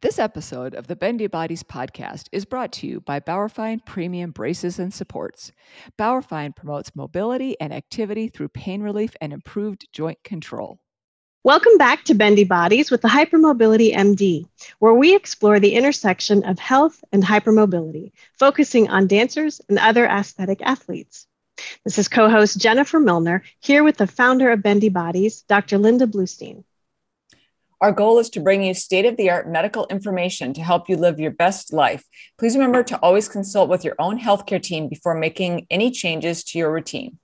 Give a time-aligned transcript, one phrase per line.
[0.00, 4.78] This episode of the Bendy Bodies podcast is brought to you by Bauerfeind Premium Braces
[4.78, 5.50] and Supports.
[5.98, 10.78] Bauerfeind promotes mobility and activity through pain relief and improved joint control.
[11.42, 14.46] Welcome back to Bendy Bodies with the Hypermobility MD,
[14.78, 20.62] where we explore the intersection of health and hypermobility, focusing on dancers and other aesthetic
[20.62, 21.26] athletes.
[21.84, 25.76] This is co host Jennifer Milner, here with the founder of Bendy Bodies, Dr.
[25.76, 26.62] Linda Bluestein.
[27.80, 30.96] Our goal is to bring you state of the art medical information to help you
[30.96, 32.02] live your best life.
[32.36, 36.58] Please remember to always consult with your own healthcare team before making any changes to
[36.58, 37.18] your routine.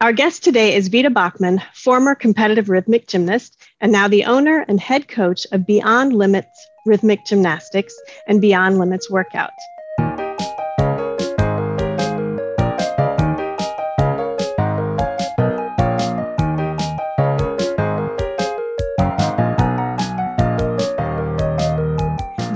[0.00, 4.78] Our guest today is Vita Bachman, former competitive rhythmic gymnast and now the owner and
[4.78, 9.50] head coach of Beyond Limits Rhythmic Gymnastics and Beyond Limits Workout.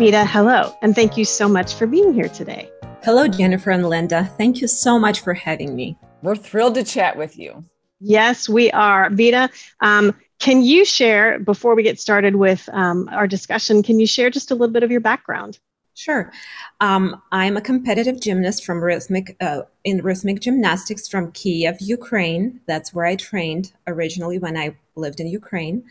[0.00, 2.70] Vita, hello, and thank you so much for being here today.
[3.02, 4.32] Hello, Jennifer and Linda.
[4.38, 5.94] Thank you so much for having me.
[6.22, 7.66] We're thrilled to chat with you.
[8.00, 9.10] Yes, we are.
[9.10, 14.06] Vita, um, can you share, before we get started with um, our discussion, can you
[14.06, 15.58] share just a little bit of your background?
[15.92, 16.32] Sure.
[16.80, 22.62] Um, I'm a competitive gymnast from rhythmic uh, in rhythmic gymnastics from Kiev, Ukraine.
[22.66, 25.84] That's where I trained originally when I lived in Ukraine.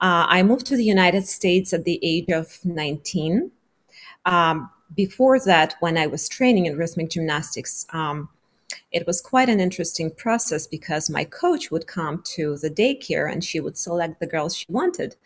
[0.00, 3.50] Uh, I moved to the United States at the age of 19.
[4.24, 8.28] Um, before that, when I was training in rhythmic gymnastics, um,
[8.92, 13.42] it was quite an interesting process because my coach would come to the daycare and
[13.42, 15.16] she would select the girls she wanted.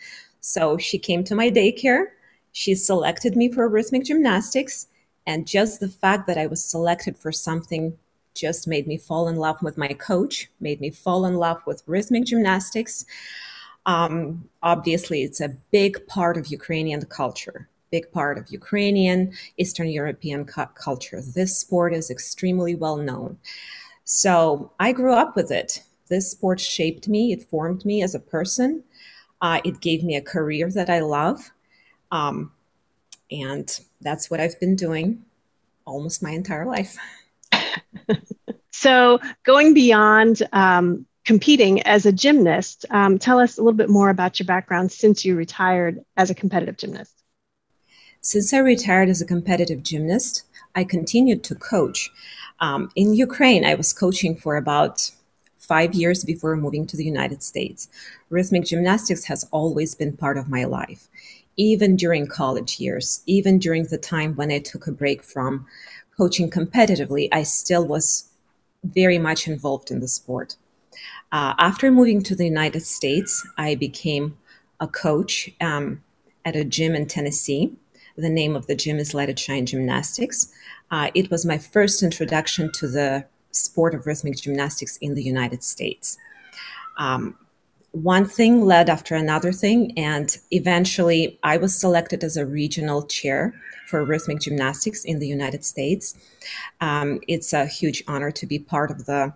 [0.40, 2.06] So she came to my daycare,
[2.52, 4.88] she selected me for rhythmic gymnastics,
[5.26, 7.96] and just the fact that I was selected for something
[8.34, 11.82] just made me fall in love with my coach, made me fall in love with
[11.86, 13.04] rhythmic gymnastics.
[13.86, 20.44] Um, obviously, it's a big part of Ukrainian culture, big part of Ukrainian, Eastern European
[20.44, 21.20] cu- culture.
[21.20, 23.38] This sport is extremely well known.
[24.04, 25.82] So I grew up with it.
[26.08, 28.84] This sport shaped me, it formed me as a person.
[29.40, 31.50] Uh, it gave me a career that I love.
[32.12, 32.52] Um,
[33.30, 35.24] and that's what I've been doing
[35.84, 36.96] almost my entire life.
[38.70, 42.84] so, going beyond um, competing as a gymnast.
[42.90, 46.34] Um, tell us a little bit more about your background since you retired as a
[46.34, 47.22] competitive gymnast.
[48.20, 50.44] Since I retired as a competitive gymnast,
[50.74, 52.10] I continued to coach.
[52.60, 55.10] Um, in Ukraine, I was coaching for about
[55.58, 57.88] five years before moving to the United States.
[58.30, 61.08] Rhythmic gymnastics has always been part of my life,
[61.56, 65.66] even during college years, even during the time when I took a break from
[66.16, 68.30] coaching competitively, I still was
[68.84, 70.56] very much involved in the sport.
[71.32, 74.36] Uh, after moving to the United States, I became
[74.80, 76.02] a coach um,
[76.44, 77.74] at a gym in Tennessee.
[78.16, 80.52] The name of the gym is Let It Shine Gymnastics.
[80.90, 85.62] Uh, it was my first introduction to the sport of rhythmic gymnastics in the United
[85.62, 86.18] States.
[86.98, 87.38] Um,
[87.92, 93.54] one thing led after another thing, and eventually I was selected as a regional chair
[93.86, 96.14] for rhythmic gymnastics in the United States.
[96.82, 99.32] Um, it's a huge honor to be part of the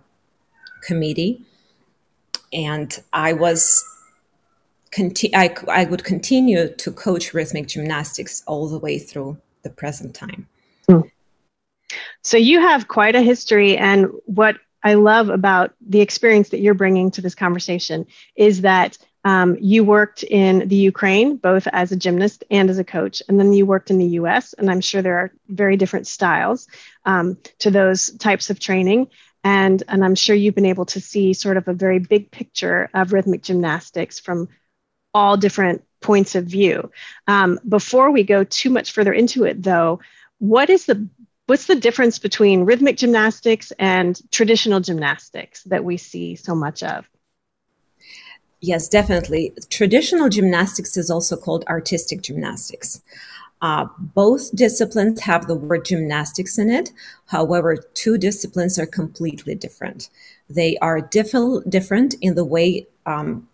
[0.83, 1.43] committee
[2.53, 3.83] and I was
[4.91, 10.15] conti- I, I would continue to coach rhythmic gymnastics all the way through the present
[10.15, 10.47] time.
[10.87, 11.01] Hmm.
[12.23, 16.73] So you have quite a history, and what I love about the experience that you're
[16.73, 21.97] bringing to this conversation is that um, you worked in the Ukraine, both as a
[21.97, 24.53] gymnast and as a coach, and then you worked in the US.
[24.53, 26.67] And I'm sure there are very different styles
[27.05, 29.07] um, to those types of training.
[29.47, 32.89] And, and I'm sure you've been able to see sort of a very big picture
[32.93, 34.49] of rhythmic gymnastics from
[35.13, 36.91] all different points of view.
[37.27, 40.01] Um, before we go too much further into it, though,
[40.39, 41.07] what is the
[41.45, 47.09] what's the difference between rhythmic gymnastics and traditional gymnastics that we see so much of?
[48.59, 49.53] Yes, definitely.
[49.69, 53.01] Traditional gymnastics is also called artistic gymnastics.
[53.61, 56.91] Uh, both disciplines have the word gymnastics in it.
[57.27, 60.09] However, two disciplines are completely different.
[60.49, 61.33] They are diff-
[61.67, 63.47] different in the way um,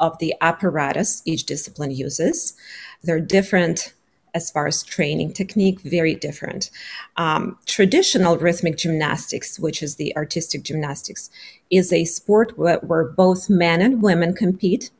[0.00, 2.54] of the apparatus each discipline uses.
[3.02, 3.94] They're different
[4.34, 6.70] as far as training technique, very different.
[7.16, 11.30] Um, traditional rhythmic gymnastics, which is the artistic gymnastics,
[11.70, 14.90] is a sport where, where both men and women compete.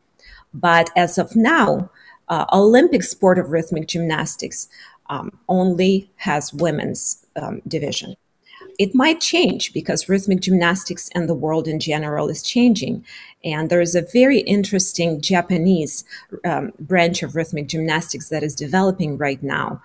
[0.54, 1.90] But as of now,
[2.28, 4.69] uh, Olympic sport of rhythmic gymnastics
[5.08, 8.17] um, only has women's um, division.
[8.78, 13.05] it might change because rhythmic gymnastics and the world in general is changing.
[13.44, 16.05] And there is a very interesting Japanese
[16.44, 19.81] um, branch of rhythmic gymnastics that is developing right now.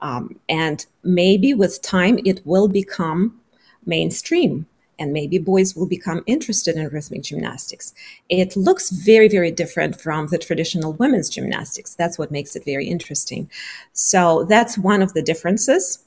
[0.00, 3.40] Um, and maybe with time, it will become
[3.84, 4.66] mainstream
[4.98, 7.92] and maybe boys will become interested in rhythmic gymnastics.
[8.28, 11.94] It looks very, very different from the traditional women's gymnastics.
[11.94, 13.50] That's what makes it very interesting.
[13.92, 16.04] So that's one of the differences.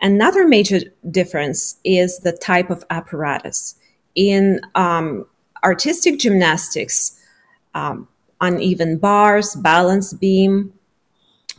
[0.00, 3.74] Another major difference is the type of apparatus.
[4.14, 5.26] In um,
[5.62, 7.20] artistic gymnastics,
[7.74, 8.08] um,
[8.40, 10.72] uneven bars, balance beam,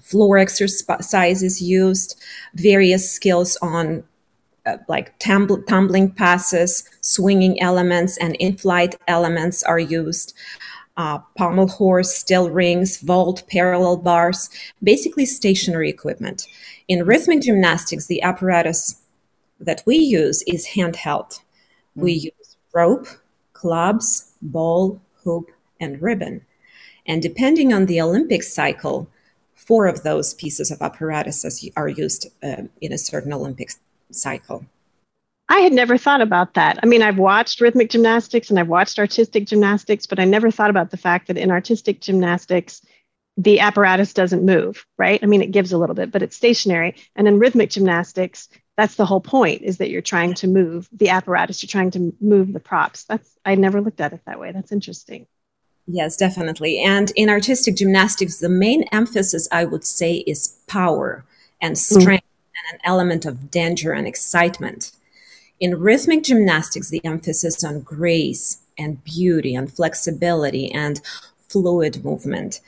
[0.01, 2.19] floor exercises used,
[2.55, 4.03] various skills on
[4.65, 10.33] uh, like tum- tumbling passes, swinging elements, and in-flight elements are used.
[10.97, 14.49] Uh, pommel horse, still rings, vault, parallel bars,
[14.83, 16.45] basically stationary equipment.
[16.87, 19.01] In rhythmic gymnastics, the apparatus
[19.59, 21.39] that we use is handheld.
[21.95, 23.07] We use rope,
[23.53, 26.45] clubs, ball, hoop, and ribbon.
[27.05, 29.09] And depending on the Olympic cycle,
[29.55, 33.71] four of those pieces of apparatus are used uh, in a certain Olympic
[34.11, 34.65] cycle.
[35.49, 36.79] I had never thought about that.
[36.81, 40.69] I mean, I've watched rhythmic gymnastics and I've watched artistic gymnastics, but I never thought
[40.69, 42.81] about the fact that in artistic gymnastics,
[43.37, 45.19] the apparatus doesn't move, right?
[45.21, 46.95] I mean, it gives a little bit, but it's stationary.
[47.15, 48.47] And in rhythmic gymnastics,
[48.77, 52.13] that's the whole point is that you're trying to move the apparatus, you're trying to
[52.21, 53.03] move the props.
[53.03, 54.51] That's I never looked at it that way.
[54.51, 55.27] That's interesting.
[55.87, 56.79] Yes, definitely.
[56.79, 61.25] And in artistic gymnastics, the main emphasis I would say is power
[61.59, 62.20] and strength mm.
[62.71, 64.91] An element of danger and excitement.
[65.59, 71.01] In rhythmic gymnastics, the emphasis on grace and beauty and flexibility and
[71.47, 72.61] fluid movement.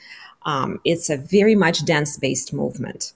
[0.44, 3.12] Um, it's a very much dance based movement.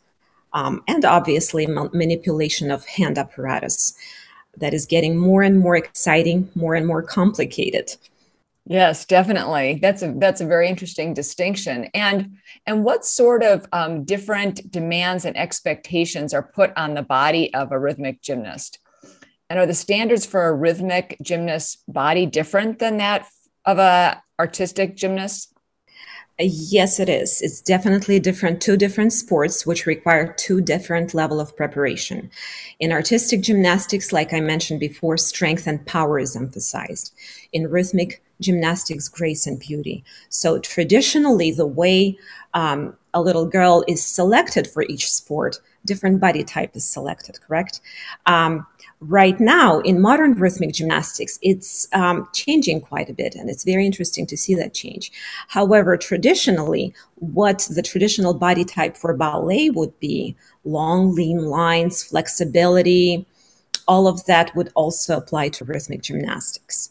[0.52, 3.94] Um, and obviously, ma- manipulation of hand apparatus
[4.56, 7.96] that is getting more and more exciting, more and more complicated.
[8.70, 9.78] Yes, definitely.
[9.80, 11.88] That's a that's a very interesting distinction.
[11.94, 12.36] And
[12.66, 17.72] and what sort of um, different demands and expectations are put on the body of
[17.72, 18.78] a rhythmic gymnast?
[19.48, 23.26] And are the standards for a rhythmic gymnast body different than that
[23.64, 25.54] of a artistic gymnast?
[26.40, 27.42] Yes, it is.
[27.42, 32.30] It's definitely different, two different sports which require two different level of preparation.
[32.78, 37.12] In artistic gymnastics, like I mentioned before, strength and power is emphasized.
[37.52, 40.04] In rhythmic gymnastics, grace and beauty.
[40.28, 42.16] So traditionally, the way
[42.54, 47.80] um, a little girl is selected for each sport, different body type is selected, correct?
[48.26, 48.64] Um,
[49.00, 53.86] right now in modern rhythmic gymnastics, it's um, changing quite a bit, and it's very
[53.86, 55.12] interesting to see that change.
[55.48, 63.26] However, traditionally, what the traditional body type for ballet would be long, lean lines, flexibility,
[63.86, 66.90] all of that would also apply to rhythmic gymnastics.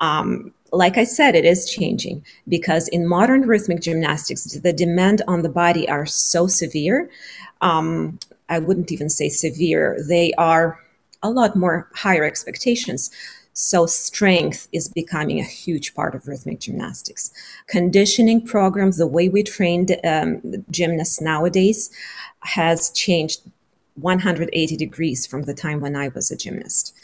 [0.00, 5.42] Um, like I said, it is changing because in modern rhythmic gymnastics, the demand on
[5.42, 7.10] the body are so severe.
[7.60, 8.18] Um,
[8.48, 9.98] I wouldn't even say severe.
[10.08, 10.80] They are
[11.22, 13.10] a lot more higher expectations.
[13.54, 17.30] So strength is becoming a huge part of rhythmic gymnastics.
[17.66, 20.40] Conditioning programs, the way we train um,
[20.70, 21.90] gymnasts nowadays,
[22.40, 23.42] has changed
[23.96, 26.94] 180 degrees from the time when I was a gymnast.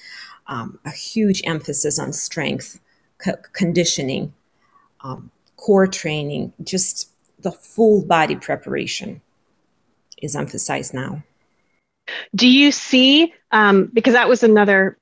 [0.47, 2.81] Um, a huge emphasis on strength,
[3.19, 4.32] co- conditioning,
[5.03, 9.21] um, core training, just the full body preparation
[10.23, 11.23] is emphasized now.
[12.34, 14.99] Do you see, um, because that was another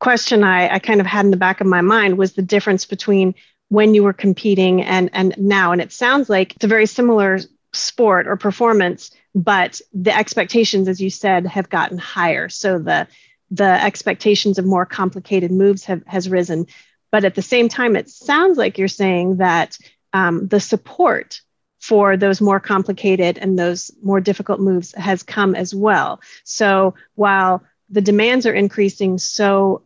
[0.00, 2.84] question I, I kind of had in the back of my mind, was the difference
[2.84, 3.34] between
[3.68, 5.72] when you were competing and, and now?
[5.72, 7.38] And it sounds like it's a very similar
[7.72, 12.48] sport or performance, but the expectations, as you said, have gotten higher.
[12.48, 13.06] So the
[13.50, 16.66] the expectations of more complicated moves have has risen.
[17.10, 19.78] But at the same time, it sounds like you're saying that
[20.12, 21.40] um, the support
[21.78, 26.20] for those more complicated and those more difficult moves has come as well.
[26.44, 29.82] So while the demands are increasing, so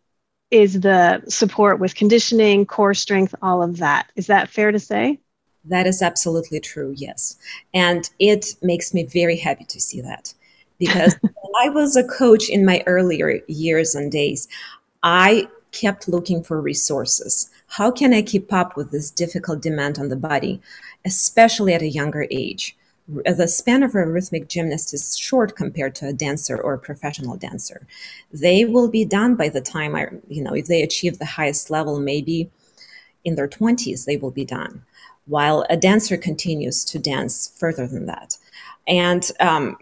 [0.50, 4.10] is the support with conditioning, core strength, all of that.
[4.16, 5.18] Is that fair to say?
[5.64, 7.36] That is absolutely true, yes.
[7.72, 10.34] And it makes me very happy to see that
[10.78, 11.16] because
[11.60, 14.48] I was a coach in my earlier years and days,
[15.02, 17.50] I kept looking for resources.
[17.66, 20.60] How can I keep up with this difficult demand on the body?
[21.04, 22.76] Especially at a younger age.
[23.08, 27.36] The span of a rhythmic gymnast is short compared to a dancer or a professional
[27.36, 27.86] dancer.
[28.32, 31.68] They will be done by the time I, you know, if they achieve the highest
[31.68, 32.50] level, maybe
[33.24, 34.84] in their 20s, they will be done,
[35.26, 38.36] while a dancer continues to dance further than that.
[38.86, 39.76] And um,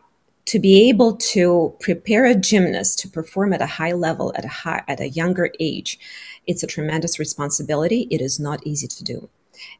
[0.46, 4.48] to be able to prepare a gymnast to perform at a high level at a
[4.48, 5.98] high, at a younger age,
[6.46, 8.08] it's a tremendous responsibility.
[8.10, 9.28] It is not easy to do.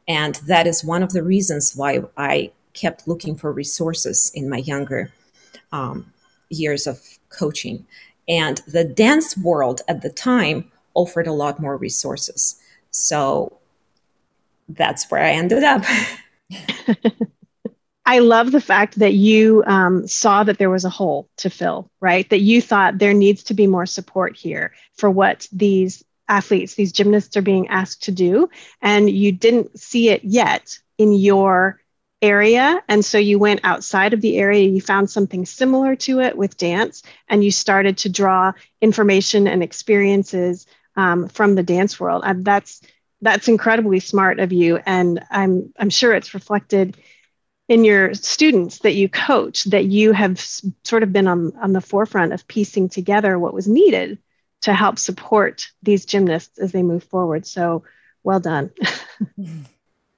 [0.07, 4.57] And that is one of the reasons why I kept looking for resources in my
[4.57, 5.11] younger
[5.71, 6.11] um,
[6.49, 7.85] years of coaching.
[8.27, 12.59] And the dance world at the time offered a lot more resources.
[12.91, 13.57] So
[14.69, 15.83] that's where I ended up.
[18.05, 21.89] I love the fact that you um, saw that there was a hole to fill,
[21.99, 22.29] right?
[22.29, 26.93] That you thought there needs to be more support here for what these athletes, these
[26.93, 28.49] gymnasts are being asked to do.
[28.81, 31.79] And you didn't see it yet in your
[32.21, 32.81] area.
[32.87, 36.57] And so you went outside of the area, you found something similar to it with
[36.57, 42.23] dance, and you started to draw information and experiences um, from the dance world.
[42.25, 42.81] And that's
[43.23, 44.79] that's incredibly smart of you.
[44.85, 46.97] And I'm I'm sure it's reflected
[47.67, 50.39] in your students that you coach that you have
[50.83, 54.17] sort of been on, on the forefront of piecing together what was needed
[54.61, 57.45] to help support these gymnasts as they move forward.
[57.45, 57.83] So
[58.23, 58.71] well done.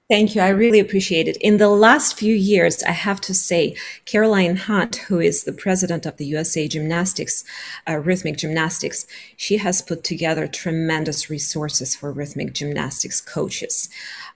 [0.09, 0.41] Thank you.
[0.41, 1.37] I really appreciate it.
[1.37, 6.05] In the last few years, I have to say, Caroline Hunt, who is the president
[6.05, 7.45] of the USA Gymnastics,
[7.89, 9.07] uh, Rhythmic Gymnastics,
[9.37, 13.89] she has put together tremendous resources for rhythmic gymnastics coaches.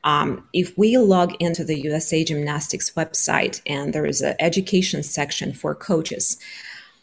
[0.05, 5.51] Um, if we log into the USA Gymnastics website and there is an education section
[5.51, 6.37] for coaches,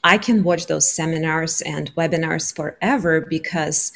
[0.05, 3.91] I can watch those seminars and webinars forever because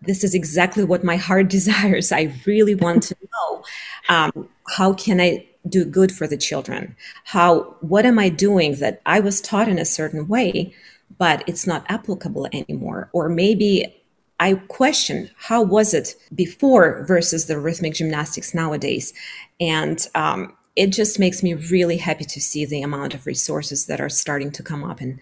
[0.00, 2.10] this is exactly what my heart desires.
[2.10, 3.64] I really want to know
[4.08, 6.96] um, how can I do good for the children?
[7.24, 10.74] How what am I doing that I was taught in a certain way,
[11.18, 13.10] but it's not applicable anymore?
[13.12, 14.02] Or maybe
[14.40, 19.12] I question how was it before versus the rhythmic gymnastics nowadays,
[19.60, 24.00] and um, it just makes me really happy to see the amount of resources that
[24.00, 25.20] are starting to come up in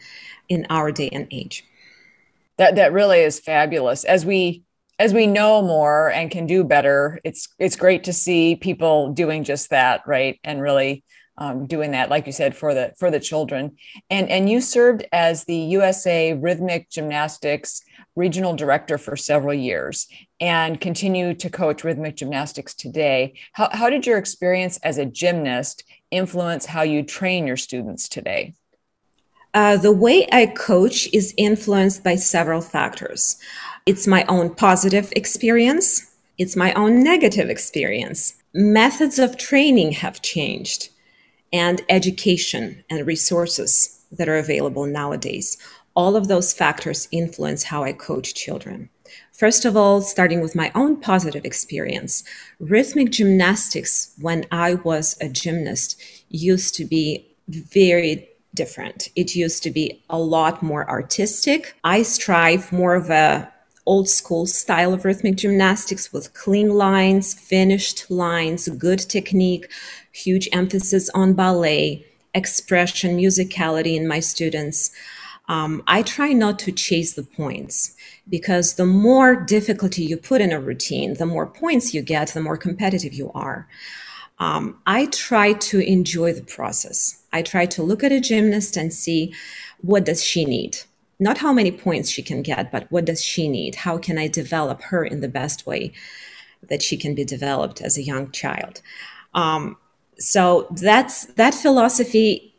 [0.49, 1.64] in our day and age.
[2.59, 4.04] That that really is fabulous.
[4.04, 4.64] As we
[4.99, 9.45] as we know more and can do better, it's it's great to see people doing
[9.45, 10.38] just that, right?
[10.45, 11.04] And really
[11.38, 13.76] um, doing that, like you said, for the for the children.
[14.11, 17.83] And and you served as the USA Rhythmic Gymnastics
[18.20, 20.06] regional director for several years
[20.40, 23.34] and continue to coach rhythmic gymnastics today.
[23.52, 28.54] How how did your experience as a gymnast influence how you train your students today?
[29.52, 33.36] Uh, the way I coach is influenced by several factors.
[33.86, 35.86] It's my own positive experience,
[36.38, 38.34] it's my own negative experience.
[38.54, 40.90] Methods of training have changed,
[41.52, 45.56] and education and resources that are available nowadays.
[45.94, 48.90] All of those factors influence how I coach children.
[49.32, 52.23] First of all, starting with my own positive experience,
[52.59, 59.09] rhythmic gymnastics, when I was a gymnast, used to be very different.
[59.16, 61.75] It used to be a lot more artistic.
[61.85, 63.52] I strive more of a
[63.87, 69.68] old school style of rhythmic gymnastics with clean lines, finished lines, good technique,
[70.12, 74.90] huge emphasis on ballet, expression, musicality in my students.
[75.50, 77.95] Um, I try not to chase the points
[78.28, 82.40] because the more difficulty you put in a routine, the more points you get, the
[82.40, 83.69] more competitive you are.
[84.38, 87.23] Um, I try to enjoy the process.
[87.33, 89.35] I try to look at a gymnast and see
[89.80, 90.78] what does she need
[91.21, 93.75] not how many points she can get, but what does she need?
[93.76, 95.92] How can I develop her in the best way
[96.66, 98.80] that she can be developed as a young child?
[99.35, 99.76] Um,
[100.19, 102.50] so that's that philosophy.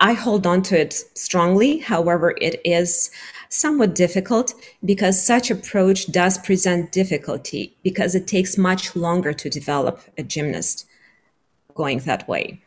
[0.00, 1.78] I hold on to it strongly.
[1.78, 3.10] However, it is
[3.48, 10.00] somewhat difficult because such approach does present difficulty because it takes much longer to develop
[10.18, 10.86] a gymnast
[11.74, 12.60] going that way.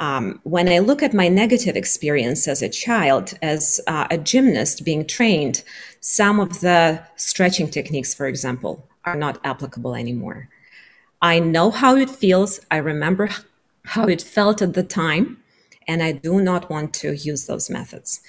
[0.00, 4.84] Um, when I look at my negative experience as a child, as uh, a gymnast
[4.84, 5.62] being trained,
[6.00, 10.48] some of the stretching techniques, for example, are not applicable anymore.
[11.22, 12.60] I know how it feels.
[12.70, 13.30] I remember
[13.84, 15.38] how it felt at the time,
[15.86, 18.20] and I do not want to use those methods.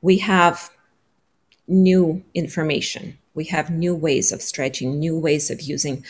[0.00, 0.70] We have
[1.68, 3.18] new information.
[3.34, 6.04] We have new ways of stretching, new ways of using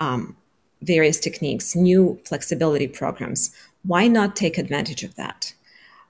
[0.00, 0.36] um,
[0.82, 3.52] various techniques, new flexibility programs
[3.88, 5.54] why not take advantage of that?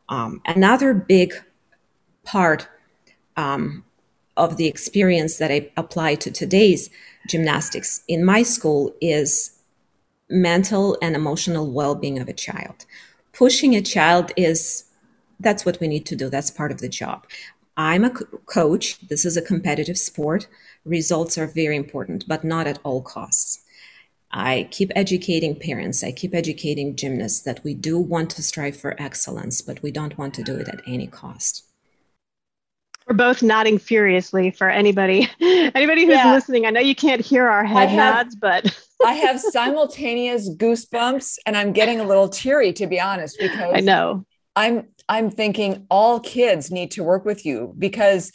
[0.09, 1.35] Um, another big
[2.25, 2.69] part
[3.37, 3.85] um,
[4.37, 6.91] of the experience that I apply to today's
[7.29, 9.53] gymnastics in my school is
[10.31, 12.85] mental and emotional well-being of a child.
[13.39, 14.83] Pushing a child is
[15.39, 16.29] that's what we need to do.
[16.29, 17.25] That's part of the job.
[17.77, 18.99] I'm a coach.
[19.07, 20.49] This is a competitive sport.
[20.85, 23.63] Results are very important, but not at all costs.
[24.33, 29.01] I keep educating parents, I keep educating gymnasts that we do want to strive for
[29.01, 31.65] excellence, but we don't want to do it at any cost.
[33.07, 36.33] We're both nodding furiously for anybody anybody who's yeah.
[36.33, 36.67] listening.
[36.67, 38.67] I know you can't hear our head have, nods, but
[39.05, 43.81] I have simultaneous goosebumps and I'm getting a little teary to be honest because I
[43.81, 44.25] know.
[44.57, 48.33] I'm I'm thinking all kids need to work with you because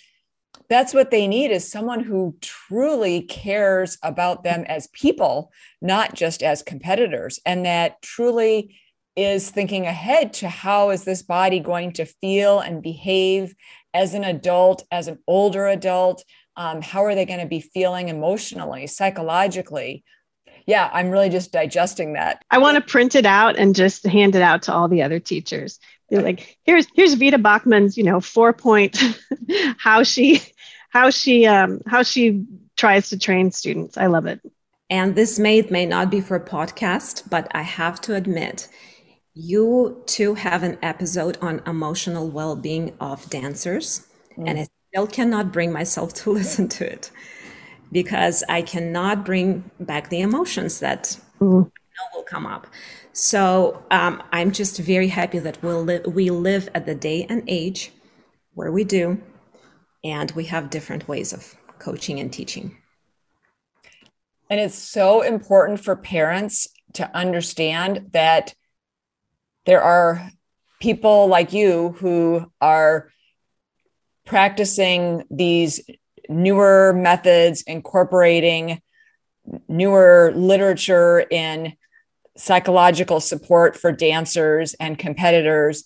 [0.70, 5.52] that's what they need is someone who truly cares about them as people,
[5.82, 8.80] not just as competitors and that truly
[9.16, 13.54] is thinking ahead to how is this body going to feel and behave
[13.94, 16.24] as an adult, as an older adult?
[16.56, 20.04] Um, how are they going to be feeling emotionally, psychologically?
[20.66, 22.44] Yeah, I'm really just digesting that.
[22.50, 25.20] I want to print it out and just hand it out to all the other
[25.20, 25.80] teachers.
[26.10, 28.98] Be like, here's here's Vita Bachman's, you know, four point
[29.78, 30.42] how she
[30.90, 32.46] how she um, how she
[32.78, 33.98] tries to train students.
[33.98, 34.40] I love it.
[34.90, 38.70] And this may may not be for a podcast, but I have to admit,
[39.34, 44.48] you too have an episode on emotional well-being of dancers mm.
[44.48, 47.10] and i still cannot bring myself to listen to it
[47.94, 51.72] because i cannot bring back the emotions that mm.
[52.14, 52.68] will come up
[53.14, 57.44] so um, i'm just very happy that we'll li- we live at the day and
[57.48, 57.92] age
[58.56, 59.22] where we do
[60.04, 62.78] and we have different ways of coaching and teaching
[64.50, 68.54] and it's so important for parents to understand that
[69.66, 70.30] there are
[70.80, 73.10] people like you who are
[74.26, 75.80] practicing these
[76.30, 78.82] newer methods, incorporating
[79.68, 81.74] newer literature in
[82.38, 85.84] psychological support for dancers and competitors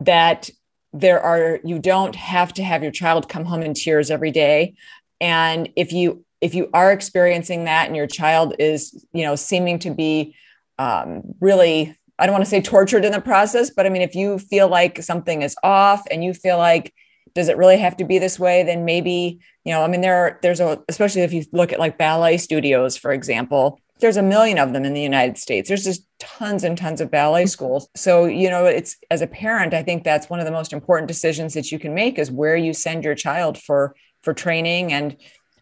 [0.00, 0.48] that
[0.92, 4.74] there are you don't have to have your child come home in tears every day.
[5.20, 9.78] And if you if you are experiencing that and your child is you know seeming
[9.80, 10.34] to be
[10.78, 14.14] um, really I don't want to say tortured in the process, but I mean, if
[14.14, 16.94] you feel like something is off and you feel like,
[17.36, 18.62] does it really have to be this way?
[18.62, 21.78] Then maybe, you know, I mean, there are, there's a, especially if you look at
[21.78, 25.68] like ballet studios, for example, there's a million of them in the United States.
[25.68, 27.48] There's just tons and tons of ballet mm-hmm.
[27.48, 27.88] schools.
[27.94, 31.08] So, you know, it's as a parent, I think that's one of the most important
[31.08, 35.16] decisions that you can make is where you send your child for, for training and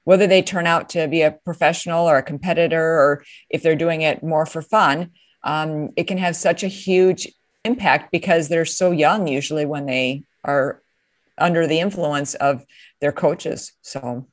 [0.05, 4.03] whether they turn out to be a professional or a competitor or if they're doing
[4.03, 5.11] it more for fun
[5.43, 7.29] um, it can have such a huge
[7.65, 10.83] impact because they're so young usually when they are
[11.39, 12.65] under the influence of
[13.01, 13.73] their coaches.
[13.83, 14.27] So,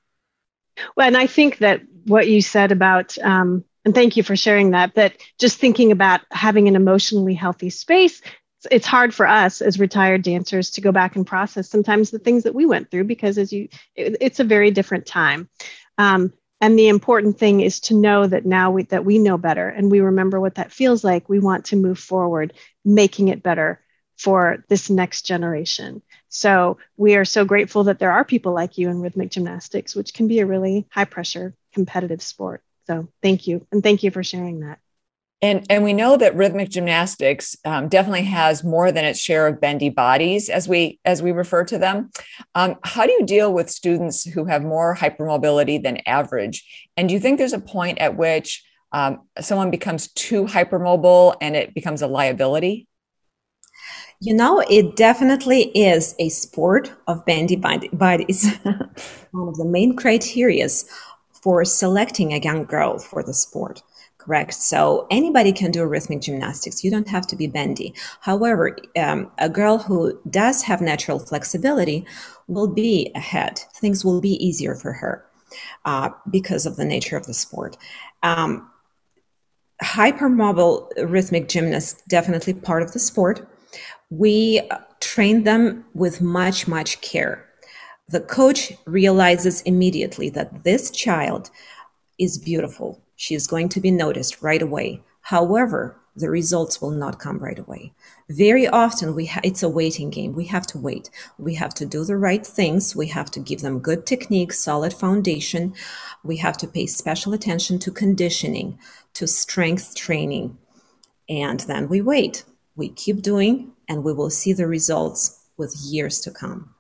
[0.96, 4.72] well, and I think that what you said about, um, and thank you for sharing
[4.72, 8.22] that, that just thinking about having an emotionally healthy space,
[8.70, 12.44] it's hard for us as retired dancers to go back and process sometimes the things
[12.44, 15.50] that we went through because as you, it, it's a very different time.
[15.98, 19.68] Um, and the important thing is to know that now we, that we know better
[19.68, 22.54] and we remember what that feels like we want to move forward
[22.86, 23.82] making it better
[24.16, 28.90] for this next generation so we are so grateful that there are people like you
[28.90, 33.68] in rhythmic gymnastics which can be a really high pressure competitive sport so thank you
[33.72, 34.80] and thank you for sharing that
[35.44, 39.60] and, and we know that rhythmic gymnastics um, definitely has more than its share of
[39.60, 42.12] bendy bodies, as we as we refer to them.
[42.54, 46.92] Um, how do you deal with students who have more hypermobility than average?
[46.96, 51.56] And do you think there's a point at which um, someone becomes too hypermobile and
[51.56, 52.88] it becomes a liability?
[54.22, 58.56] You know, it definitely is a sport of bendy bodies.
[59.32, 60.86] One of the main criterias
[61.32, 63.82] for selecting a young girl for the sport
[64.22, 64.54] correct?
[64.54, 66.84] So anybody can do rhythmic gymnastics.
[66.84, 67.94] You don't have to be bendy.
[68.20, 72.06] However, um, a girl who does have natural flexibility
[72.48, 73.60] will be ahead.
[73.74, 75.26] Things will be easier for her
[75.86, 77.78] uh, because of the nature of the sport.
[78.22, 78.70] Um,
[79.82, 83.48] hypermobile rhythmic gymnasts definitely part of the sport.
[84.12, 84.62] We
[85.00, 87.50] train them with much, much care.
[88.08, 91.50] The coach realizes immediately that this child
[92.20, 95.04] is beautiful she is going to be noticed right away.
[95.22, 97.94] However, the results will not come right away.
[98.28, 100.34] Very often we ha- it's a waiting game.
[100.34, 101.12] We have to wait.
[101.38, 102.96] We have to do the right things.
[102.96, 105.76] We have to give them good technique, solid foundation.
[106.24, 108.80] We have to pay special attention to conditioning,
[109.14, 110.58] to strength training.
[111.30, 112.44] And then we wait.
[112.76, 116.74] We keep doing and we will see the results with years to come.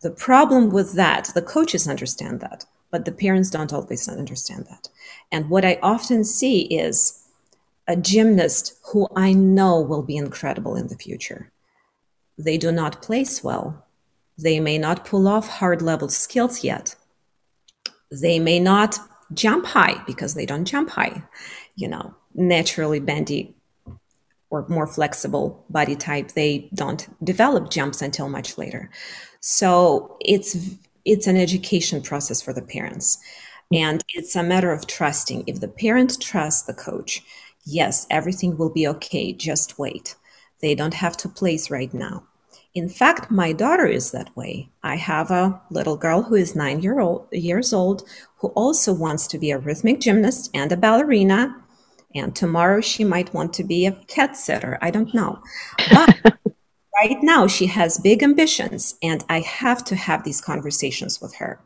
[0.00, 4.88] The problem with that, the coaches understand that, but the parents don't always understand that.
[5.30, 7.26] And what I often see is
[7.86, 11.50] a gymnast who I know will be incredible in the future.
[12.38, 13.86] They do not place well.
[14.36, 16.96] They may not pull off hard level skills yet.
[18.10, 18.98] They may not
[19.32, 21.24] jump high because they don't jump high.
[21.76, 23.54] you know, naturally bendy
[24.54, 28.90] or more flexible body type, they don't develop jumps until much later.
[29.40, 30.56] So it's
[31.04, 33.18] it's an education process for the parents.
[33.72, 35.44] And it's a matter of trusting.
[35.46, 37.22] If the parent trusts the coach,
[37.66, 39.32] yes, everything will be okay.
[39.32, 40.14] Just wait.
[40.60, 42.24] They don't have to place right now.
[42.74, 44.68] In fact, my daughter is that way.
[44.82, 48.02] I have a little girl who is nine year old, years old
[48.38, 51.63] who also wants to be a rhythmic gymnast and a ballerina.
[52.14, 54.78] And tomorrow she might want to be a cat sitter.
[54.80, 55.42] I don't know.
[55.90, 56.38] But
[57.10, 61.60] right now she has big ambitions, and I have to have these conversations with her.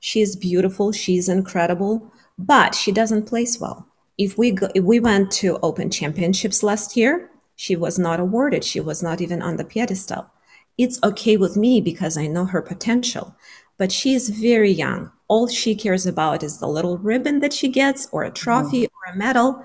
[0.00, 3.86] she is beautiful, she's incredible, but she doesn't place well.
[4.18, 8.64] If we go, if we went to Open Championships last year, she was not awarded.
[8.64, 10.30] She was not even on the pedestal
[10.78, 13.34] it's okay with me because I know her potential.
[13.78, 15.10] But she is very young.
[15.28, 19.16] All she cares about is the little ribbon that she gets, or a trophy, a
[19.16, 19.64] medal.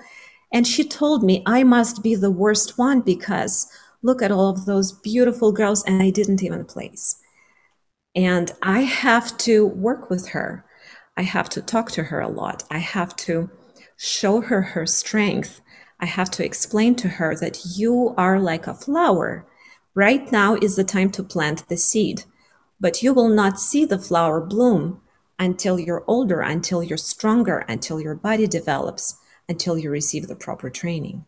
[0.54, 4.66] And she told me I must be the worst one because look at all of
[4.66, 7.18] those beautiful girls, and I didn't even place.
[8.16, 10.66] And I have to work with her.
[11.16, 12.64] I have to talk to her a lot.
[12.70, 13.50] I have to
[13.96, 15.62] show her her strength.
[16.00, 19.46] I have to explain to her that you are like a flower
[19.94, 22.24] Right now is the time to plant the seed,
[22.80, 25.02] but you will not see the flower bloom
[25.38, 29.18] until you're older, until you're stronger, until your body develops,
[29.52, 31.26] until you receive the proper training.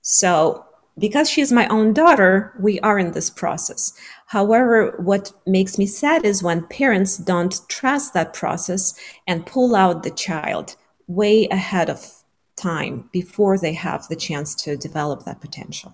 [0.00, 0.64] So,
[0.98, 3.92] because she's my own daughter, we are in this process.
[4.26, 8.94] However, what makes me sad is when parents don't trust that process
[9.26, 12.24] and pull out the child way ahead of
[12.56, 15.92] time before they have the chance to develop that potential.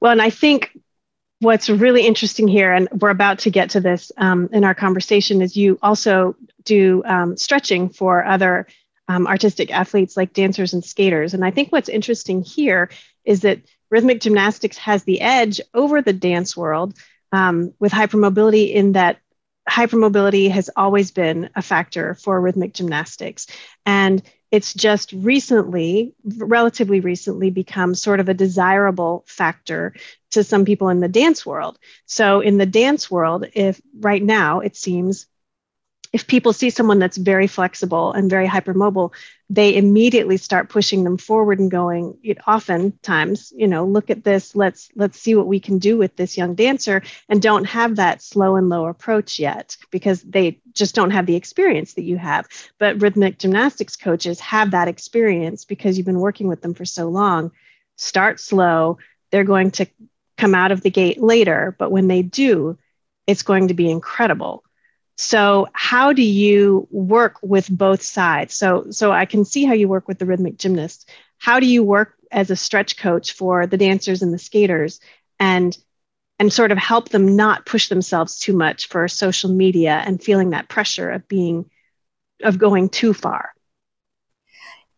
[0.00, 0.78] Well, and I think
[1.40, 5.42] what's really interesting here, and we're about to get to this um, in our conversation,
[5.42, 8.66] is you also do um, stretching for other
[9.08, 11.34] um, artistic athletes like dancers and skaters.
[11.34, 12.90] And I think what's interesting here
[13.24, 16.94] is that rhythmic gymnastics has the edge over the dance world
[17.32, 19.18] um, with hypermobility in that
[19.68, 23.46] hypermobility has always been a factor for rhythmic gymnastics.
[23.84, 29.94] And it's just recently, relatively recently, become sort of a desirable factor
[30.30, 31.78] to some people in the dance world.
[32.06, 35.26] So, in the dance world, if right now it seems
[36.12, 39.12] if people see someone that's very flexible and very hypermobile,
[39.48, 44.88] they immediately start pushing them forward and going, oftentimes, you know, look at this, let's
[44.96, 48.56] let's see what we can do with this young dancer, and don't have that slow
[48.56, 52.46] and low approach yet because they just don't have the experience that you have.
[52.78, 57.08] But rhythmic gymnastics coaches have that experience because you've been working with them for so
[57.08, 57.52] long.
[57.96, 58.98] Start slow.
[59.30, 59.86] They're going to
[60.36, 62.78] come out of the gate later, but when they do,
[63.26, 64.62] it's going to be incredible
[65.16, 68.54] so how do you work with both sides?
[68.54, 71.10] So so I can see how you work with the rhythmic gymnast.
[71.38, 75.00] How do you work as a stretch coach for the dancers and the skaters
[75.40, 75.76] and
[76.38, 80.50] and sort of help them not push themselves too much for social media and feeling
[80.50, 81.70] that pressure of being
[82.42, 83.54] of going too far?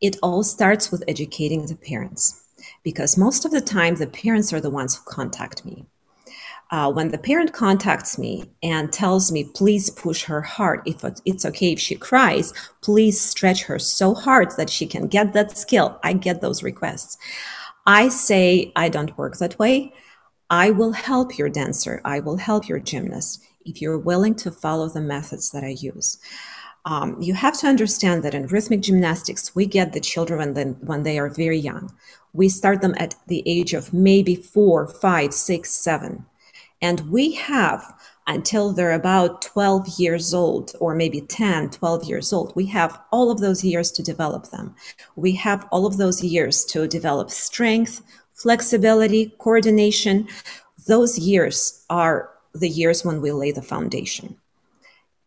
[0.00, 2.44] It all starts with educating the parents
[2.82, 5.86] because most of the time the parents are the ones who contact me
[6.70, 10.82] uh, when the parent contacts me and tells me, please push her hard.
[10.84, 12.52] If it's okay if she cries,
[12.82, 15.98] please stretch her so hard that she can get that skill.
[16.04, 17.16] I get those requests.
[17.86, 19.94] I say, I don't work that way.
[20.50, 22.02] I will help your dancer.
[22.04, 26.18] I will help your gymnast if you're willing to follow the methods that I use.
[26.84, 31.02] Um, you have to understand that in rhythmic gymnastics, we get the children when, when
[31.02, 31.94] they are very young.
[32.32, 36.26] We start them at the age of maybe four, five, six, seven
[36.80, 37.94] and we have
[38.26, 43.30] until they're about 12 years old, or maybe 10, 12 years old, we have all
[43.30, 44.74] of those years to develop them.
[45.16, 48.02] We have all of those years to develop strength,
[48.34, 50.28] flexibility, coordination.
[50.86, 54.36] Those years are the years when we lay the foundation.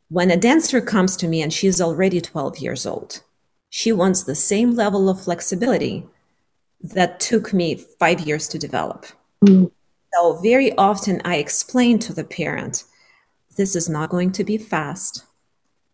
[0.10, 3.22] When a dancer comes to me and she's already 12 years old,
[3.70, 6.06] she wants the same level of flexibility
[6.84, 9.06] that took me five years to develop.
[9.44, 9.72] Mm.
[10.14, 12.84] So, very often I explain to the parent
[13.58, 15.26] this is not going to be fast.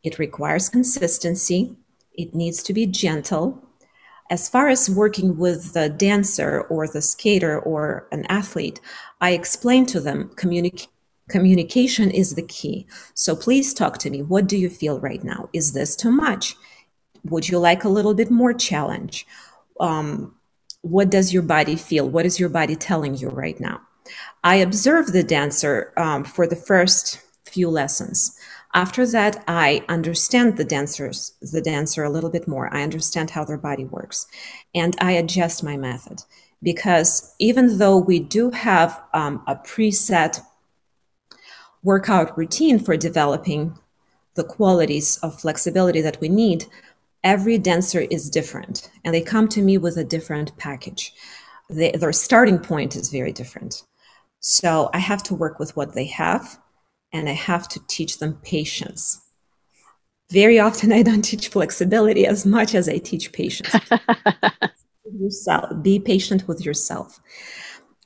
[0.04, 1.76] It requires consistency.
[2.14, 3.64] It needs to be gentle.
[4.30, 8.80] As far as working with the dancer or the skater or an athlete,
[9.22, 10.88] I explain to them communi-
[11.30, 12.88] communication is the key.
[13.14, 14.22] So please talk to me.
[14.22, 15.50] What do you feel right now?
[15.54, 16.56] Is this too much?
[17.24, 19.26] Would you like a little bit more challenge?
[19.80, 20.36] Um,
[20.82, 22.10] what does your body feel?
[22.10, 23.82] What is your body telling you right now?
[24.48, 28.40] I observe the dancer um, for the first few lessons.
[28.74, 32.74] After that, I understand the dancers, the dancer a little bit more.
[32.74, 34.26] I understand how their body works,
[34.74, 36.22] and I adjust my method
[36.64, 40.40] because even though we do have um, a preset
[41.84, 43.78] workout routine for developing
[44.36, 46.68] the qualities of flexibility that we need,
[47.22, 51.14] every dancer is different, and they come to me with a different package.
[51.70, 53.84] They, their starting point is very different.
[54.40, 56.60] So I have to work with what they have
[57.12, 59.22] and I have to teach them patience.
[60.32, 63.76] Very often, I don't teach flexibility as much as I teach patience.
[65.20, 67.20] yourself, be patient with yourself.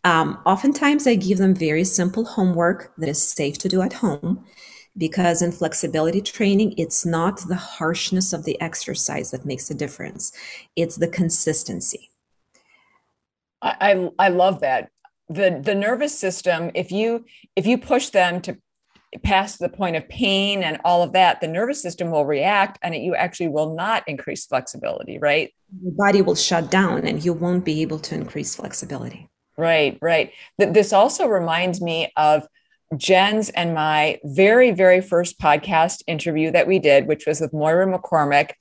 [0.03, 4.45] Um, oftentimes, I give them very simple homework that is safe to do at home
[4.97, 10.31] because in flexibility training, it's not the harshness of the exercise that makes a difference,
[10.75, 12.09] it's the consistency.
[13.61, 14.89] I, I, I love that
[15.33, 18.57] the the nervous system if you if you push them to
[19.23, 22.95] past the point of pain and all of that, the nervous system will react and
[22.95, 25.53] it, you actually will not increase flexibility, right?
[25.83, 29.29] Your body will shut down and you won't be able to increase flexibility.
[29.57, 30.31] Right, right.
[30.57, 32.47] This also reminds me of
[32.95, 37.85] Jen's and my very, very first podcast interview that we did, which was with Moira
[37.87, 38.51] McCormack,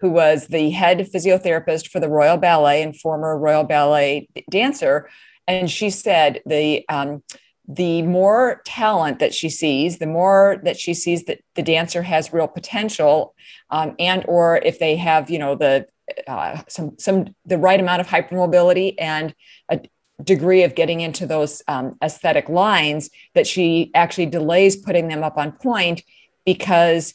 [0.00, 5.08] who was the head physiotherapist for the Royal Ballet and former Royal Ballet dancer.
[5.46, 7.22] And she said the um,
[7.68, 12.32] the more talent that she sees the more that she sees that the dancer has
[12.32, 13.36] real potential
[13.70, 15.86] um, and or if they have you know the
[16.26, 19.32] uh, some some the right amount of hypermobility and
[19.68, 19.80] a
[20.22, 25.36] degree of getting into those um, aesthetic lines that she actually delays putting them up
[25.36, 26.02] on point
[26.44, 27.14] because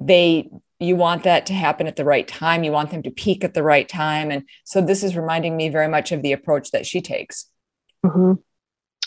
[0.00, 3.44] they you want that to happen at the right time you want them to peak
[3.44, 6.70] at the right time and so this is reminding me very much of the approach
[6.70, 7.46] that she takes
[8.04, 8.32] mm-hmm.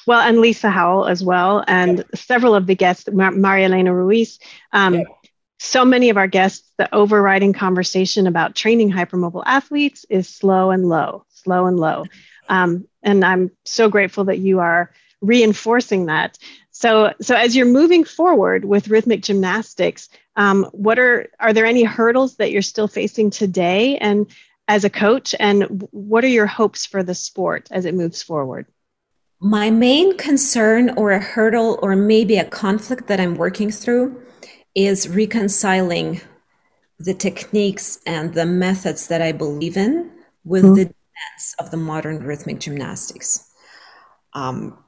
[0.06, 4.38] Well, and Lisa Howell as well, and several of the guests, Mar- Maria Elena Ruiz.
[4.74, 5.04] Um.
[5.64, 10.90] So many of our guests, the overriding conversation about training hypermobile athletes is slow and
[10.90, 12.04] low, slow and low.
[12.50, 16.38] Um, and I'm so grateful that you are reinforcing that.
[16.72, 21.84] So, so as you're moving forward with rhythmic gymnastics, um, what are are there any
[21.84, 24.28] hurdles that you're still facing today, and
[24.68, 28.66] as a coach, and what are your hopes for the sport as it moves forward?
[29.40, 34.22] My main concern or a hurdle or maybe a conflict that I'm working through
[34.74, 36.22] is reconciling
[36.98, 40.12] the techniques and the methods that I believe in
[40.46, 40.76] with mm-hmm.
[40.76, 43.50] the demands of the modern rhythmic gymnastics.
[44.34, 44.83] Um,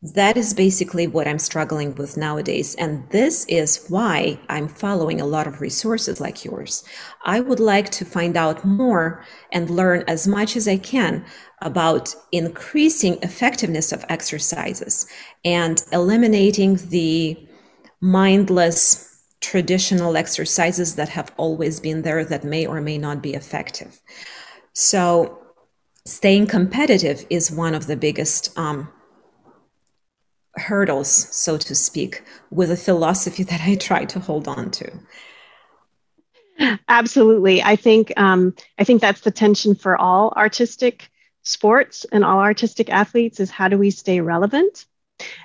[0.00, 2.76] that is basically what I'm struggling with nowadays.
[2.76, 6.84] And this is why I'm following a lot of resources like yours.
[7.24, 11.24] I would like to find out more and learn as much as I can
[11.62, 15.06] about increasing effectiveness of exercises
[15.44, 17.36] and eliminating the
[18.00, 19.04] mindless
[19.40, 24.00] traditional exercises that have always been there that may or may not be effective.
[24.74, 25.38] So,
[26.04, 28.88] staying competitive is one of the biggest um,
[30.58, 34.90] hurdles, so to speak, with a philosophy that I try to hold on to.
[36.88, 41.08] Absolutely, I think um, I think that's the tension for all artistic
[41.44, 44.86] sports and all artistic athletes is how do we stay relevant,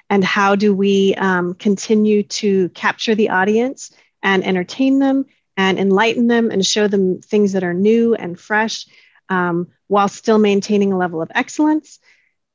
[0.10, 3.92] and how do we um, continue to capture the audience
[4.24, 8.88] and entertain them and enlighten them and show them things that are new and fresh,
[9.30, 12.00] um, while still maintaining a level of excellence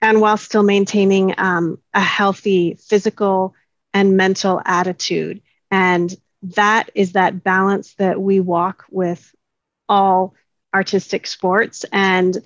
[0.00, 3.54] and while still maintaining um, a healthy physical
[3.92, 5.42] and mental attitude.
[5.70, 9.34] And that is that balance that we walk with
[9.88, 10.34] all
[10.74, 12.36] artistic sports and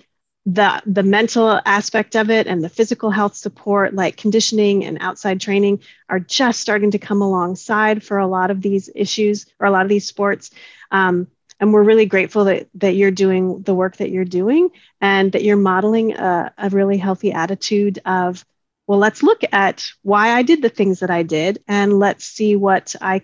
[0.46, 5.40] the the mental aspect of it and the physical health support like conditioning and outside
[5.40, 9.70] training are just starting to come alongside for a lot of these issues or a
[9.70, 10.50] lot of these sports
[10.90, 11.28] um,
[11.62, 14.70] and we're really grateful that, that you're doing the work that you're doing
[15.00, 18.44] and that you're modeling a, a really healthy attitude of
[18.88, 22.56] well let's look at why i did the things that i did and let's see
[22.56, 23.22] what i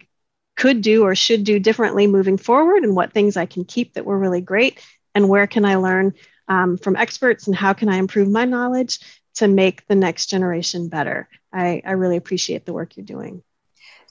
[0.57, 4.07] could do or should do differently moving forward and what things i can keep that
[4.07, 4.81] were really great
[5.17, 6.15] and where can i learn
[6.47, 9.01] um, from experts and how can i improve my knowledge
[9.35, 11.29] to make the next generation better.
[11.53, 13.45] I, I really appreciate the work you're doing.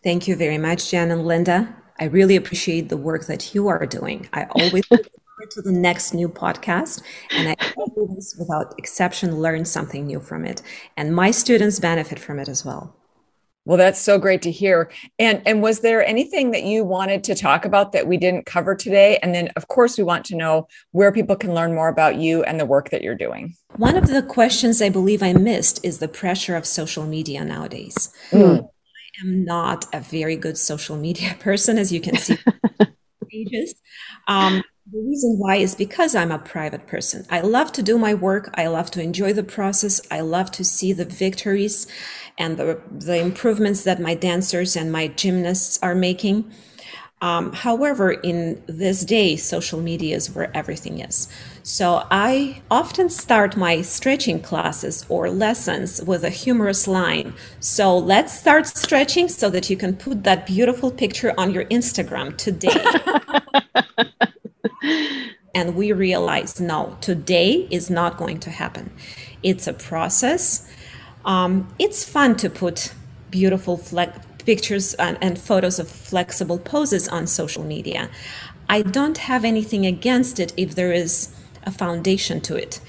[0.01, 3.85] Thank you very much jan and linda I really appreciate the work that you are
[3.85, 4.29] doing.
[4.33, 5.07] I always look
[5.37, 10.45] forward to the next new podcast, and I always, without exception, learn something new from
[10.45, 10.61] it.
[10.95, 12.95] And my students benefit from it as well.
[13.65, 14.89] Well, that's so great to hear.
[15.19, 18.75] And and was there anything that you wanted to talk about that we didn't cover
[18.75, 19.19] today?
[19.21, 22.43] And then of course we want to know where people can learn more about you
[22.43, 23.55] and the work that you're doing.
[23.75, 28.09] One of the questions I believe I missed is the pressure of social media nowadays.
[28.31, 28.69] Mm
[29.23, 32.37] am not a very good social media person, as you can see.
[33.29, 33.75] pages.
[34.27, 37.25] Um, the reason why is because I'm a private person.
[37.29, 38.49] I love to do my work.
[38.53, 40.01] I love to enjoy the process.
[40.09, 41.87] I love to see the victories
[42.37, 46.49] and the, the improvements that my dancers and my gymnasts are making.
[47.19, 51.27] Um, however, in this day, social media is where everything is.
[51.67, 57.33] So I often start my stretching classes or lessons with a humorous line.
[57.59, 62.37] So let's start stretching so that you can put that beautiful picture on your Instagram
[62.37, 62.81] today.
[65.53, 68.89] and we realize no, today is not going to happen.
[69.43, 70.71] It's a process.
[71.25, 72.93] Um, it's fun to put
[73.29, 78.09] beautiful flex pictures and, and photos of flexible poses on social media.
[78.69, 81.33] I don't have anything against it if there is
[81.67, 82.79] a foundation to it.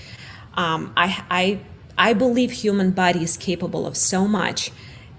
[0.55, 1.61] Um, I, I,
[1.99, 4.71] I believe human body is capable of so much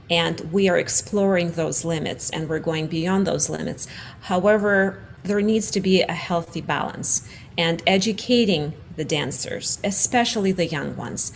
[0.09, 3.87] and we are exploring those limits and we're going beyond those limits.
[4.21, 10.95] However, there needs to be a healthy balance and educating the dancers, especially the young
[10.95, 11.31] ones,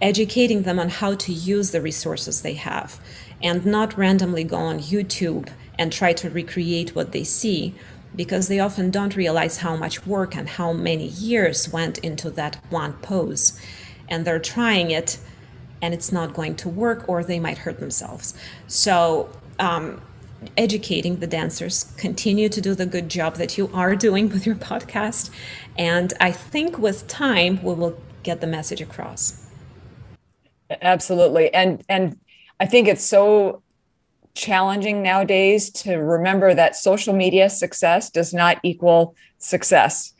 [0.00, 3.00] educating them on how to use the resources they have
[3.40, 5.48] and not randomly go on YouTube
[5.78, 7.74] and try to recreate what they see
[8.14, 12.56] because they often don't realize how much work and how many years went into that
[12.70, 13.58] one pose.
[14.08, 15.18] And they're trying it
[15.80, 18.34] and it's not going to work or they might hurt themselves.
[18.68, 20.00] So, um,
[20.56, 24.56] educating the dancers, continue to do the good job that you are doing with your
[24.56, 25.30] podcast.
[25.78, 29.46] And I think with time, we will get the message across.
[30.80, 31.52] Absolutely.
[31.54, 32.18] And, and
[32.58, 33.61] I think it's so
[34.34, 40.14] challenging nowadays to remember that social media success does not equal success.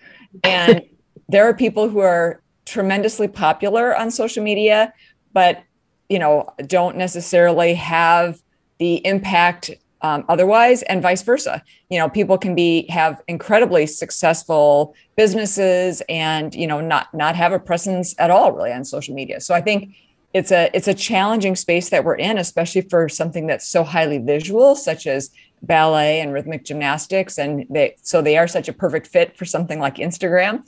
[0.44, 0.82] And
[1.28, 4.92] there are people who are tremendously popular on social media,
[5.32, 5.62] but
[6.08, 8.42] you know, don't necessarily have
[8.78, 9.70] the impact
[10.02, 16.54] um, otherwise and vice versa you know people can be have incredibly successful businesses and
[16.54, 19.60] you know not not have a presence at all really on social media so i
[19.60, 19.94] think
[20.34, 24.18] it's a it's a challenging space that we're in especially for something that's so highly
[24.18, 25.30] visual such as
[25.62, 29.78] ballet and rhythmic gymnastics and they so they are such a perfect fit for something
[29.78, 30.62] like instagram.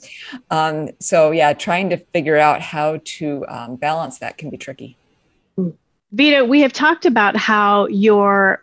[0.49, 4.97] Um, so yeah trying to figure out how to um, balance that can be tricky.
[6.11, 8.61] Vita we have talked about how your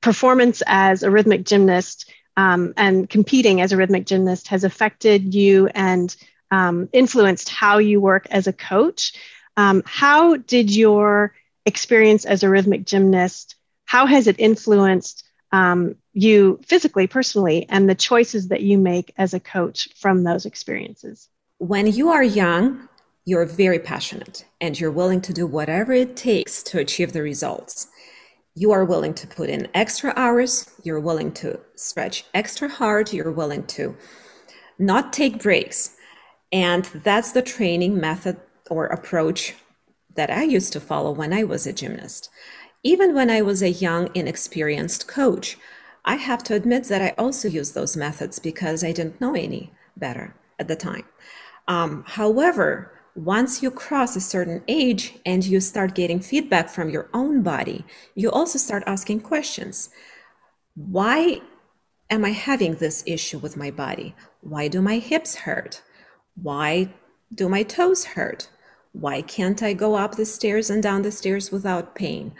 [0.00, 5.68] performance as a rhythmic gymnast um, and competing as a rhythmic gymnast has affected you
[5.68, 6.16] and
[6.50, 9.12] um, influenced how you work as a coach
[9.56, 11.34] um, how did your
[11.66, 17.94] experience as a rhythmic gymnast, how has it influenced um, you physically, personally, and the
[17.94, 21.28] choices that you make as a coach from those experiences?
[21.58, 22.88] When you are young,
[23.24, 27.88] you're very passionate and you're willing to do whatever it takes to achieve the results.
[28.54, 33.32] You are willing to put in extra hours, you're willing to stretch extra hard, you're
[33.32, 33.96] willing to
[34.78, 35.96] not take breaks.
[36.52, 38.40] And that's the training method
[38.70, 39.54] or approach
[40.14, 42.30] that I used to follow when I was a gymnast.
[42.82, 45.56] Even when I was a young, inexperienced coach,
[46.04, 49.72] I have to admit that I also used those methods because I didn't know any
[49.96, 51.04] better at the time.
[51.66, 57.08] Um, however, once you cross a certain age and you start getting feedback from your
[57.14, 59.88] own body, you also start asking questions.
[60.74, 61.40] Why
[62.10, 64.14] am I having this issue with my body?
[64.40, 65.82] Why do my hips hurt?
[66.34, 66.92] Why
[67.32, 68.48] do my toes hurt?
[68.94, 72.32] Why can't I go up the stairs and down the stairs without pain?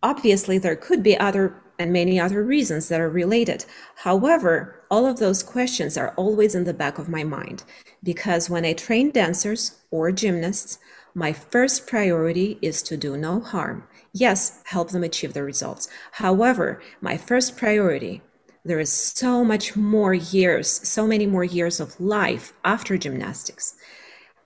[0.00, 3.64] Obviously, there could be other and many other reasons that are related.
[3.96, 7.64] However, all of those questions are always in the back of my mind
[8.00, 10.78] because when I train dancers or gymnasts,
[11.14, 13.82] my first priority is to do no harm.
[14.12, 15.88] Yes, help them achieve the results.
[16.12, 18.22] However, my first priority,
[18.64, 23.74] there is so much more years, so many more years of life after gymnastics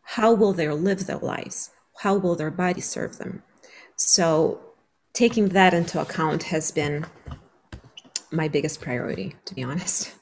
[0.09, 1.71] how will they live their lives?
[1.99, 3.42] How will their body serve them?
[3.97, 4.61] So,
[5.12, 7.07] taking that into account has been
[8.31, 10.14] my biggest priority, to be honest.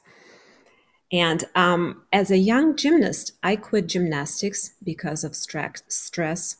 [1.11, 6.57] And um, as a young gymnast, I quit gymnastics because of stress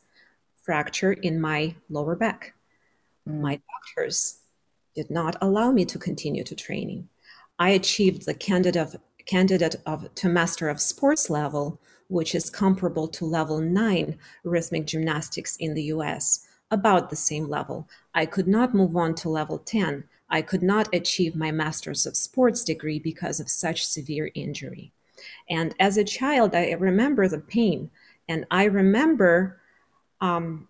[0.61, 2.53] fracture in my lower back.
[3.25, 4.39] My doctors
[4.95, 7.09] did not allow me to continue to training.
[7.57, 13.07] I achieved the candidate of, candidate of to master of sports level which is comparable
[13.07, 17.87] to level 9 rhythmic gymnastics in the US, about the same level.
[18.13, 20.03] I could not move on to level 10.
[20.29, 24.91] I could not achieve my Master's of Sports degree because of such severe injury.
[25.49, 27.89] And as a child, I remember the pain,
[28.27, 29.61] and I remember
[30.21, 30.67] um,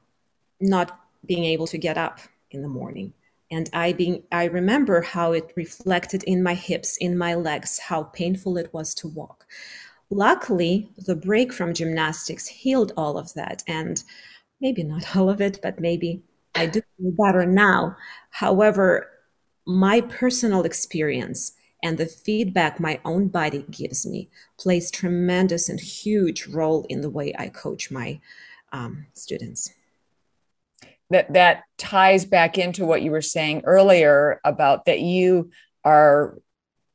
[0.59, 2.19] not being able to get up
[2.51, 3.13] in the morning.
[3.51, 8.03] And I being I remember how it reflected in my hips, in my legs, how
[8.03, 9.45] painful it was to walk.
[10.09, 14.03] Luckily, the break from gymnastics healed all of that and
[14.61, 17.97] maybe not all of it, but maybe I do feel better now.
[18.29, 19.09] However,
[19.65, 21.53] my personal experience
[21.83, 27.09] and the feedback my own body gives me plays tremendous and huge role in the
[27.09, 28.19] way I coach my
[28.71, 29.71] um, students.
[31.09, 35.51] That that ties back into what you were saying earlier about that you
[35.83, 36.39] are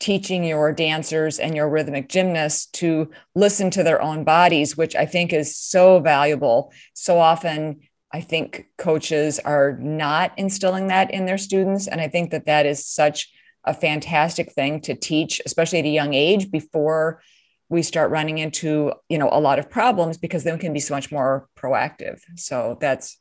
[0.00, 5.06] teaching your dancers and your rhythmic gymnasts to listen to their own bodies, which I
[5.06, 6.72] think is so valuable.
[6.94, 7.80] So often
[8.12, 11.86] I think coaches are not instilling that in their students.
[11.86, 13.30] And I think that that is such
[13.64, 17.22] a fantastic thing to teach, especially at a young age before
[17.68, 20.80] we start running into, you know, a lot of problems because then we can be
[20.80, 22.20] so much more proactive.
[22.36, 23.18] So that's,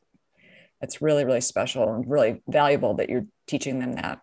[0.81, 4.21] that's really, really special and really valuable that you're teaching them that.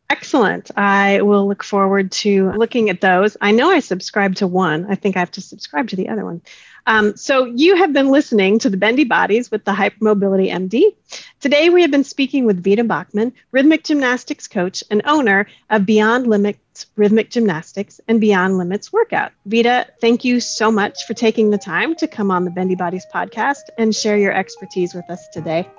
[0.09, 0.69] Excellent.
[0.75, 3.37] I will look forward to looking at those.
[3.39, 4.85] I know I subscribe to one.
[4.89, 6.41] I think I have to subscribe to the other one.
[6.89, 10.95] Um, so, you have been listening to the Bendy Bodies with the Hypermobility MD.
[11.39, 16.25] Today, we have been speaking with Vita Bachman, rhythmic gymnastics coach and owner of Beyond
[16.25, 19.33] Limits Rhythmic Gymnastics and Beyond Limits Workout.
[19.45, 23.05] Vita, thank you so much for taking the time to come on the Bendy Bodies
[23.13, 25.69] podcast and share your expertise with us today.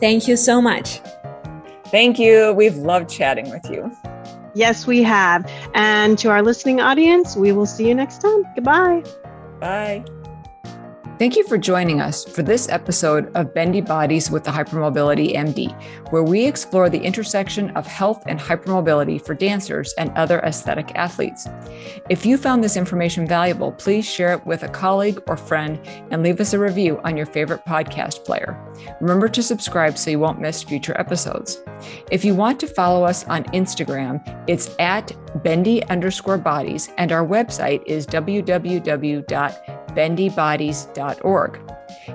[0.00, 1.00] Thank you so much.
[1.88, 2.54] Thank you.
[2.54, 3.94] We've loved chatting with you.
[4.54, 5.44] Yes, we have.
[5.74, 8.42] And to our listening audience, we will see you next time.
[8.54, 9.02] Goodbye.
[9.60, 10.04] Bye.
[11.18, 15.72] Thank you for joining us for this episode of Bendy Bodies with the Hypermobility MD,
[16.10, 21.48] where we explore the intersection of health and hypermobility for dancers and other aesthetic athletes.
[22.10, 26.22] If you found this information valuable, please share it with a colleague or friend and
[26.22, 28.54] leave us a review on your favorite podcast player.
[29.00, 31.62] Remember to subscribe so you won't miss future episodes.
[32.10, 37.26] If you want to follow us on Instagram, it's at bendy underscore bodies, and our
[37.26, 41.60] website is www bendybodies.org.